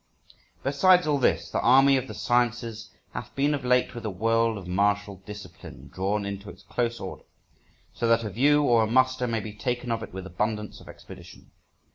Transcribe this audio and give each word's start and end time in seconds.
Besides 0.63 1.05
all 1.05 1.19
this, 1.19 1.51
the 1.51 1.59
army 1.61 1.95
of 1.95 2.07
the 2.07 2.15
sciences 2.15 2.89
hath 3.13 3.35
been 3.35 3.53
of 3.53 3.63
late 3.63 3.93
with 3.93 4.03
a 4.03 4.09
world 4.09 4.57
of 4.57 4.67
martial 4.67 5.17
discipline 5.27 5.91
drawn 5.93 6.25
into 6.25 6.49
its 6.49 6.63
close 6.63 6.99
order, 6.99 7.25
so 7.93 8.07
that 8.07 8.23
a 8.23 8.31
view 8.31 8.63
or 8.63 8.81
a 8.81 8.87
muster 8.87 9.27
may 9.27 9.41
be 9.41 9.53
taken 9.53 9.91
of 9.91 10.01
it 10.01 10.11
with 10.11 10.25
abundance 10.25 10.81
of 10.81 10.89
expedition. 10.89 11.51